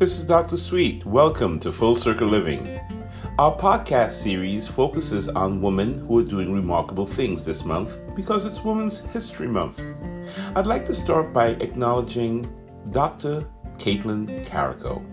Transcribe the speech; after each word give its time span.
This 0.00 0.18
is 0.18 0.24
Dr. 0.24 0.56
Sweet. 0.56 1.04
Welcome 1.04 1.60
to 1.60 1.70
Full 1.70 1.94
Circle 1.94 2.26
Living. 2.26 2.80
Our 3.38 3.54
podcast 3.54 4.12
series 4.12 4.66
focuses 4.66 5.28
on 5.28 5.60
women 5.60 5.98
who 5.98 6.20
are 6.20 6.24
doing 6.24 6.54
remarkable 6.54 7.06
things 7.06 7.44
this 7.44 7.66
month 7.66 7.98
because 8.16 8.46
it's 8.46 8.64
Women's 8.64 9.00
History 9.12 9.46
Month. 9.46 9.84
I'd 10.56 10.66
like 10.66 10.86
to 10.86 10.94
start 10.94 11.34
by 11.34 11.48
acknowledging 11.48 12.50
Dr. 12.92 13.46
Katalin 13.76 14.46
Karikó. 14.46 15.04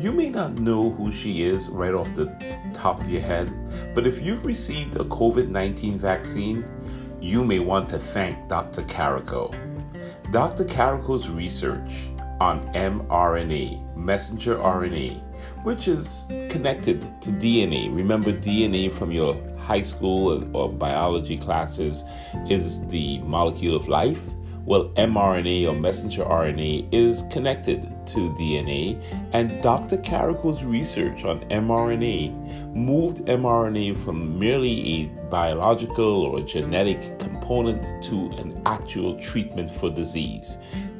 You 0.00 0.10
may 0.10 0.28
not 0.28 0.58
know 0.58 0.90
who 0.90 1.12
she 1.12 1.44
is 1.44 1.68
right 1.68 1.94
off 1.94 2.12
the 2.16 2.26
top 2.74 3.00
of 3.00 3.08
your 3.08 3.22
head, 3.22 3.54
but 3.94 4.08
if 4.08 4.20
you've 4.22 4.44
received 4.44 4.96
a 4.96 5.04
COVID 5.04 5.50
19 5.50 6.00
vaccine, 6.00 6.68
you 7.20 7.44
may 7.44 7.60
want 7.60 7.88
to 7.90 8.00
thank 8.00 8.48
Dr. 8.48 8.82
Karikó. 8.82 9.54
Dr. 10.32 10.64
Karikó's 10.64 11.30
research 11.30 12.08
on 12.40 12.62
mRNA, 12.74 13.96
messenger 13.96 14.56
RNA, 14.56 15.22
which 15.64 15.88
is 15.88 16.26
connected 16.48 17.00
to 17.22 17.30
DNA. 17.30 17.94
Remember, 17.94 18.32
DNA 18.32 18.90
from 18.90 19.10
your 19.10 19.36
high 19.58 19.82
school 19.82 20.56
or 20.56 20.68
biology 20.70 21.36
classes 21.36 22.04
is 22.48 22.86
the 22.88 23.18
molecule 23.20 23.74
of 23.74 23.88
life. 23.88 24.22
Well, 24.64 24.88
mRNA 24.96 25.68
or 25.68 25.74
messenger 25.74 26.24
RNA 26.24 26.92
is 26.92 27.22
connected 27.30 27.82
to 28.06 28.30
DNA, 28.34 29.00
and 29.32 29.62
Dr. 29.62 29.96
Karikó's 29.96 30.64
research 30.64 31.24
on 31.24 31.38
mRNA 31.50 32.74
moved 32.74 33.18
mRNA 33.26 33.96
from 33.96 34.36
merely 34.36 35.02
a 35.02 35.04
biological 35.30 36.22
or 36.24 36.40
genetic 36.40 37.16
component 37.20 38.02
to 38.04 38.26
an 38.38 38.60
actual 38.66 39.16
treatment 39.20 39.70
for 39.70 39.88
disease. 39.88 40.58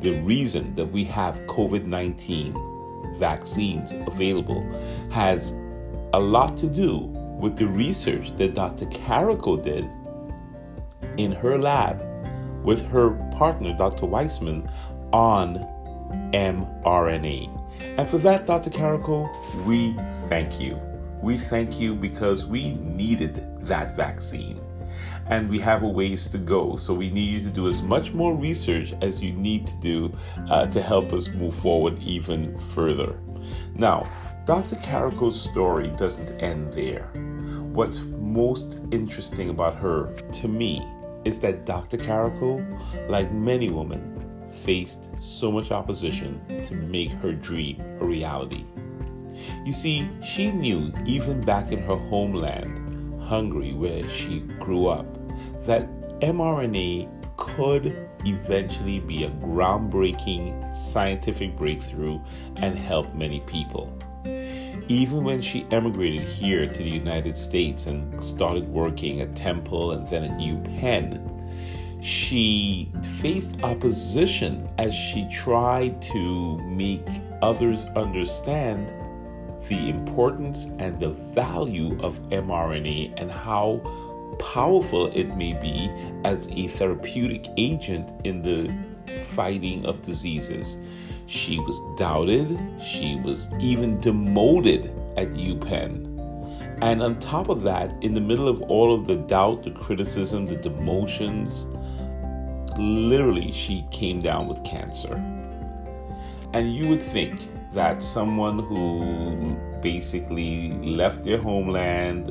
The 0.00 0.20
reason 0.20 0.74
that 0.76 0.86
we 0.86 1.04
have 1.04 1.40
COVID 1.46 1.84
19 1.84 3.16
vaccines 3.18 3.92
available 4.06 4.62
has 5.10 5.52
a 6.12 6.20
lot 6.20 6.56
to 6.58 6.68
do 6.68 6.98
with 7.38 7.56
the 7.56 7.66
research 7.66 8.36
that 8.36 8.54
Dr. 8.54 8.86
Karikó 8.86 9.62
did 9.62 9.88
in 11.16 11.32
her 11.32 11.58
lab 11.58 12.04
with 12.64 12.84
her 12.86 13.10
partner, 13.36 13.74
Dr. 13.76 14.06
Weissman, 14.06 14.68
on 15.12 15.56
mRNA. 16.32 17.54
And 17.98 18.08
for 18.08 18.18
that, 18.18 18.46
Dr. 18.46 18.70
Karikó, 18.70 19.28
we 19.64 19.94
thank 20.28 20.60
you. 20.60 20.80
We 21.22 21.38
thank 21.38 21.78
you 21.78 21.94
because 21.94 22.46
we 22.46 22.74
needed 22.74 23.66
that 23.66 23.96
vaccine 23.96 24.60
and 25.30 25.48
we 25.48 25.58
have 25.58 25.82
a 25.82 25.88
ways 25.88 26.28
to 26.30 26.38
go. 26.38 26.76
So 26.76 26.94
we 26.94 27.10
need 27.10 27.32
you 27.32 27.40
to 27.40 27.50
do 27.50 27.68
as 27.68 27.82
much 27.82 28.12
more 28.12 28.34
research 28.34 28.94
as 29.02 29.22
you 29.22 29.32
need 29.32 29.66
to 29.66 29.76
do 29.76 30.12
uh, 30.48 30.66
to 30.68 30.80
help 30.82 31.12
us 31.12 31.28
move 31.28 31.54
forward 31.54 32.02
even 32.02 32.58
further. 32.58 33.18
Now, 33.74 34.08
Dr. 34.44 34.76
Karikó's 34.76 35.38
story 35.38 35.88
doesn't 35.96 36.30
end 36.42 36.72
there. 36.72 37.10
What's 37.72 38.02
most 38.02 38.80
interesting 38.90 39.50
about 39.50 39.76
her, 39.76 40.12
to 40.32 40.48
me, 40.48 40.82
is 41.24 41.38
that 41.40 41.66
Dr. 41.66 41.98
Karikó, 41.98 42.64
like 43.08 43.30
many 43.32 43.68
women, 43.68 44.14
faced 44.50 45.08
so 45.20 45.52
much 45.52 45.70
opposition 45.70 46.40
to 46.64 46.74
make 46.74 47.10
her 47.10 47.32
dream 47.32 47.80
a 48.00 48.04
reality. 48.04 48.64
You 49.64 49.72
see, 49.72 50.08
she 50.22 50.50
knew 50.50 50.92
even 51.06 51.42
back 51.42 51.70
in 51.70 51.80
her 51.80 51.96
homeland, 51.96 53.22
Hungary, 53.22 53.74
where 53.74 54.08
she 54.08 54.40
grew 54.58 54.86
up, 54.86 55.17
that 55.68 55.86
mRNA 56.20 57.06
could 57.36 58.08
eventually 58.24 59.00
be 59.00 59.24
a 59.24 59.30
groundbreaking 59.30 60.74
scientific 60.74 61.54
breakthrough 61.56 62.18
and 62.56 62.76
help 62.76 63.14
many 63.14 63.40
people. 63.40 63.92
Even 64.88 65.22
when 65.22 65.42
she 65.42 65.66
emigrated 65.70 66.22
here 66.22 66.66
to 66.66 66.78
the 66.78 66.88
United 66.88 67.36
States 67.36 67.84
and 67.84 68.18
started 68.24 68.66
working 68.66 69.20
at 69.20 69.36
Temple 69.36 69.92
and 69.92 70.08
then 70.08 70.24
at 70.24 70.30
UPenn, 70.40 71.22
she 72.02 72.90
faced 73.20 73.62
opposition 73.62 74.66
as 74.78 74.94
she 74.94 75.28
tried 75.30 76.00
to 76.00 76.56
make 76.60 77.06
others 77.42 77.84
understand 77.94 78.90
the 79.68 79.90
importance 79.90 80.68
and 80.78 80.98
the 80.98 81.10
value 81.10 81.98
of 82.00 82.18
mRNA 82.30 83.12
and 83.20 83.30
how 83.30 83.82
powerful 84.38 85.06
it 85.08 85.36
may 85.36 85.52
be 85.54 85.90
as 86.24 86.48
a 86.52 86.66
therapeutic 86.68 87.46
agent 87.56 88.12
in 88.24 88.42
the 88.42 88.72
fighting 89.34 89.84
of 89.86 90.02
diseases. 90.02 90.78
She 91.26 91.58
was 91.58 91.80
doubted, 91.96 92.58
she 92.82 93.16
was 93.16 93.52
even 93.60 94.00
demoted 94.00 94.86
at 95.16 95.30
UPenn. 95.30 96.06
And 96.80 97.02
on 97.02 97.18
top 97.18 97.48
of 97.48 97.62
that, 97.62 97.90
in 98.02 98.14
the 98.14 98.20
middle 98.20 98.48
of 98.48 98.62
all 98.62 98.94
of 98.94 99.06
the 99.06 99.16
doubt, 99.16 99.64
the 99.64 99.72
criticism, 99.72 100.46
the 100.46 100.56
demotions, 100.56 101.66
literally 102.78 103.50
she 103.50 103.84
came 103.90 104.20
down 104.20 104.46
with 104.46 104.62
cancer. 104.64 105.14
And 106.54 106.74
you 106.74 106.88
would 106.88 107.02
think 107.02 107.48
that 107.72 108.00
someone 108.00 108.60
who 108.60 109.56
basically 109.80 110.72
left 110.82 111.24
their 111.24 111.38
homeland, 111.38 112.30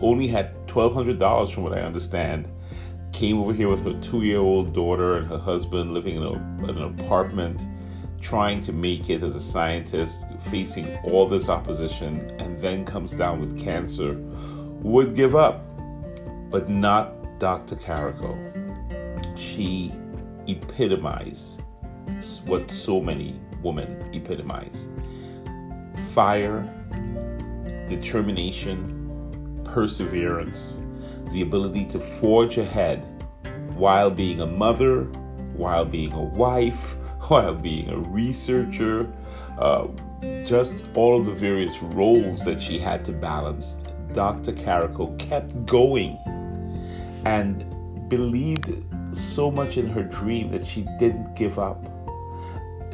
only 0.00 0.26
had 0.26 0.54
$1,200 0.66 1.52
from 1.52 1.64
what 1.64 1.72
I 1.72 1.80
understand, 1.80 2.48
came 3.12 3.38
over 3.38 3.52
here 3.52 3.68
with 3.68 3.84
her 3.84 3.98
two 4.00 4.22
year 4.22 4.40
old 4.40 4.72
daughter 4.72 5.18
and 5.18 5.26
her 5.26 5.38
husband 5.38 5.92
living 5.92 6.16
in, 6.16 6.22
a, 6.22 6.32
in 6.32 6.70
an 6.70 6.98
apartment, 6.98 7.62
trying 8.20 8.60
to 8.60 8.72
make 8.72 9.10
it 9.10 9.22
as 9.22 9.36
a 9.36 9.40
scientist, 9.40 10.26
facing 10.50 10.96
all 11.04 11.26
this 11.26 11.48
opposition, 11.48 12.30
and 12.38 12.58
then 12.58 12.84
comes 12.84 13.12
down 13.12 13.40
with 13.40 13.58
cancer, 13.58 14.14
would 14.82 15.14
give 15.14 15.34
up. 15.34 15.68
But 16.50 16.68
not 16.68 17.38
Dr. 17.38 17.76
Karikó. 17.76 18.36
She 19.38 19.92
epitomized 20.46 21.62
what 22.46 22.70
so 22.70 23.00
many 23.00 23.40
women 23.62 24.10
epitomize 24.12 24.90
fire, 26.12 26.62
determination, 27.88 29.60
perseverance, 29.64 30.82
the 31.30 31.42
ability 31.42 31.86
to 31.86 31.98
forge 31.98 32.58
ahead 32.58 33.02
while 33.74 34.10
being 34.10 34.40
a 34.40 34.46
mother, 34.46 35.04
while 35.54 35.84
being 35.84 36.12
a 36.12 36.22
wife, 36.22 36.92
while 37.28 37.54
being 37.54 37.88
a 37.88 37.98
researcher, 37.98 39.10
uh, 39.58 39.86
just 40.44 40.86
all 40.94 41.18
of 41.18 41.26
the 41.26 41.32
various 41.32 41.82
roles 41.82 42.44
that 42.44 42.60
she 42.60 42.78
had 42.78 43.04
to 43.04 43.12
balance. 43.12 43.82
Dr. 44.12 44.52
Karikó 44.52 45.18
kept 45.18 45.64
going 45.64 46.18
and 47.24 47.64
believed 48.10 48.84
so 49.16 49.50
much 49.50 49.78
in 49.78 49.88
her 49.88 50.02
dream 50.02 50.50
that 50.50 50.66
she 50.66 50.86
didn't 50.98 51.34
give 51.34 51.58
up. 51.58 51.88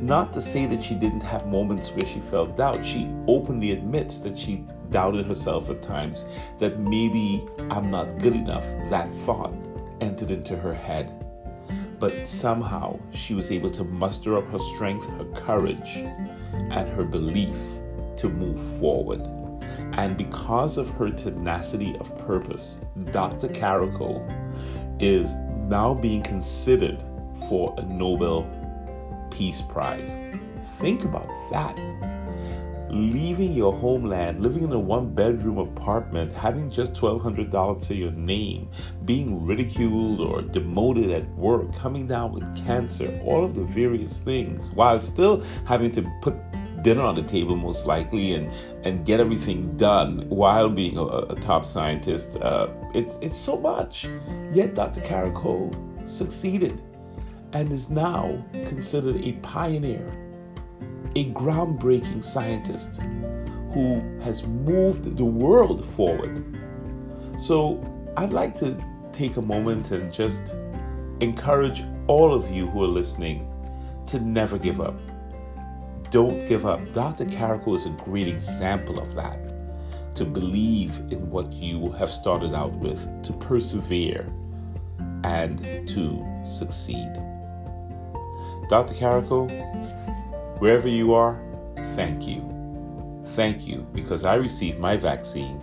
Not 0.00 0.32
to 0.34 0.40
say 0.40 0.66
that 0.66 0.82
she 0.82 0.94
didn't 0.94 1.22
have 1.22 1.46
moments 1.46 1.90
where 1.90 2.04
she 2.06 2.20
felt 2.20 2.56
doubt. 2.56 2.84
She 2.84 3.10
openly 3.26 3.72
admits 3.72 4.18
that 4.20 4.38
she 4.38 4.64
doubted 4.90 5.26
herself 5.26 5.70
at 5.70 5.82
times, 5.82 6.26
that 6.58 6.78
maybe 6.78 7.46
I'm 7.70 7.90
not 7.90 8.18
good 8.18 8.34
enough. 8.34 8.66
That 8.90 9.08
thought 9.08 9.56
entered 10.00 10.30
into 10.30 10.56
her 10.56 10.74
head. 10.74 11.12
But 11.98 12.26
somehow 12.26 12.98
she 13.12 13.34
was 13.34 13.50
able 13.50 13.70
to 13.70 13.84
muster 13.84 14.36
up 14.36 14.46
her 14.50 14.58
strength, 14.58 15.08
her 15.16 15.24
courage, 15.34 15.96
and 16.52 16.88
her 16.88 17.04
belief 17.04 17.56
to 18.16 18.28
move 18.28 18.60
forward. 18.78 19.26
And 19.92 20.16
because 20.16 20.76
of 20.76 20.90
her 20.90 21.10
tenacity 21.10 21.96
of 21.98 22.16
purpose, 22.18 22.84
Dr. 23.12 23.48
Karikó 23.48 24.22
is 25.00 25.34
now 25.68 25.94
being 25.94 26.22
considered 26.22 27.02
for 27.48 27.74
a 27.78 27.82
Nobel 27.82 28.42
Peace 29.36 29.60
Prize. 29.60 30.16
Think 30.78 31.04
about 31.04 31.28
that. 31.52 31.76
Leaving 32.88 33.52
your 33.52 33.72
homeland, 33.72 34.42
living 34.42 34.62
in 34.62 34.72
a 34.72 34.78
one 34.78 35.14
bedroom 35.14 35.58
apartment, 35.58 36.32
having 36.32 36.70
just 36.70 36.94
$1,200 36.94 37.86
to 37.86 37.94
your 37.94 38.12
name, 38.12 38.70
being 39.04 39.44
ridiculed 39.44 40.20
or 40.20 40.40
demoted 40.40 41.10
at 41.10 41.28
work, 41.34 41.74
coming 41.74 42.06
down 42.06 42.32
with 42.32 42.64
cancer, 42.64 43.20
all 43.26 43.44
of 43.44 43.54
the 43.54 43.64
various 43.64 44.18
things, 44.18 44.70
while 44.70 45.00
still 45.02 45.42
having 45.66 45.90
to 45.90 46.02
put 46.22 46.34
dinner 46.82 47.02
on 47.02 47.14
the 47.14 47.22
table 47.22 47.56
most 47.56 47.86
likely 47.86 48.34
and 48.34 48.50
and 48.84 49.04
get 49.04 49.18
everything 49.18 49.76
done 49.76 50.24
while 50.28 50.70
being 50.70 50.96
a, 50.96 51.04
a 51.04 51.34
top 51.40 51.64
scientist 51.64 52.36
uh, 52.42 52.68
it's 52.94 53.16
it's 53.22 53.38
so 53.38 53.56
much 53.56 54.06
yet 54.52 54.74
dr 54.74 55.00
karikó 55.00 55.74
succeeded 56.08 56.80
and 57.56 57.72
is 57.72 57.88
now 57.88 58.44
considered 58.66 59.16
a 59.24 59.32
pioneer, 59.40 60.06
a 61.14 61.32
groundbreaking 61.32 62.22
scientist 62.22 63.00
who 63.72 64.02
has 64.20 64.46
moved 64.46 65.16
the 65.16 65.24
world 65.24 65.82
forward. 65.82 66.44
So 67.38 67.80
I'd 68.18 68.34
like 68.34 68.54
to 68.56 68.76
take 69.10 69.38
a 69.38 69.42
moment 69.42 69.90
and 69.90 70.12
just 70.12 70.54
encourage 71.20 71.82
all 72.08 72.34
of 72.34 72.50
you 72.50 72.66
who 72.66 72.84
are 72.84 72.88
listening 72.88 73.50
to 74.08 74.20
never 74.20 74.58
give 74.58 74.82
up. 74.82 75.00
don't 76.10 76.46
give 76.46 76.66
up. 76.66 76.80
Dr. 76.92 77.24
Karikó 77.24 77.74
is 77.74 77.86
a 77.86 77.90
great 77.90 78.28
example 78.28 78.98
of 78.98 79.14
that. 79.14 79.40
To 80.16 80.26
believe 80.26 80.94
in 81.10 81.30
what 81.30 81.50
you 81.54 81.90
have 81.92 82.10
started 82.10 82.54
out 82.54 82.72
with, 82.74 83.00
to 83.24 83.32
persevere, 83.32 84.30
and 85.24 85.58
to 85.88 86.42
succeed. 86.44 87.10
Dr. 88.68 88.94
Karikó, 88.94 89.48
wherever 90.58 90.88
you 90.88 91.14
are, 91.14 91.40
thank 91.94 92.26
you. 92.26 92.42
Thank 93.36 93.66
you 93.66 93.86
because 93.92 94.24
I 94.24 94.34
received 94.34 94.78
my 94.78 94.96
vaccine 94.96 95.60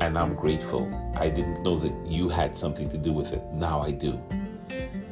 and 0.00 0.18
I'm 0.18 0.34
grateful. 0.34 0.88
I 1.16 1.28
didn't 1.28 1.62
know 1.62 1.78
that 1.78 1.92
you 2.06 2.28
had 2.28 2.56
something 2.56 2.88
to 2.88 2.98
do 2.98 3.12
with 3.12 3.32
it. 3.32 3.42
Now 3.52 3.80
I 3.80 3.90
do. 3.90 4.18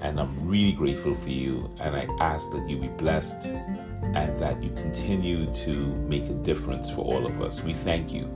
And 0.00 0.18
I'm 0.18 0.48
really 0.48 0.72
grateful 0.72 1.14
for 1.14 1.28
you. 1.28 1.70
And 1.80 1.94
I 1.94 2.06
ask 2.18 2.50
that 2.52 2.68
you 2.68 2.78
be 2.78 2.88
blessed 2.88 3.46
and 3.46 4.36
that 4.38 4.62
you 4.62 4.70
continue 4.70 5.52
to 5.54 5.74
make 6.08 6.24
a 6.24 6.34
difference 6.34 6.90
for 6.90 7.02
all 7.02 7.26
of 7.26 7.40
us. 7.42 7.62
We 7.62 7.74
thank 7.74 8.12
you. 8.12 8.28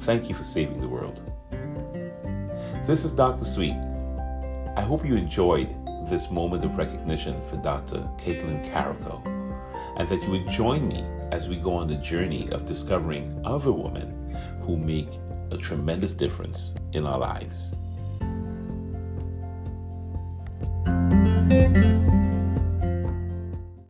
Thank 0.00 0.28
you 0.28 0.34
for 0.34 0.44
saving 0.44 0.80
the 0.80 0.88
world. 0.88 1.22
This 2.86 3.04
is 3.04 3.12
Dr. 3.12 3.44
Sweet. 3.44 3.76
I 4.76 4.80
hope 4.80 5.04
you 5.04 5.14
enjoyed 5.16 5.74
this 6.08 6.30
moment 6.30 6.64
of 6.64 6.78
recognition 6.78 7.40
for 7.48 7.56
Dr. 7.56 7.98
Katalin 8.18 8.64
Karikó 8.64 9.24
and 9.96 10.08
that 10.08 10.22
you 10.22 10.30
would 10.30 10.48
join 10.48 10.86
me 10.88 11.04
as 11.32 11.48
we 11.48 11.56
go 11.56 11.74
on 11.74 11.88
the 11.88 11.96
journey 11.96 12.48
of 12.52 12.64
discovering 12.64 13.40
other 13.44 13.72
women 13.72 14.34
who 14.62 14.76
make 14.76 15.08
a 15.50 15.56
tremendous 15.56 16.12
difference 16.12 16.74
in 16.92 17.06
our 17.06 17.18
lives. 17.18 17.74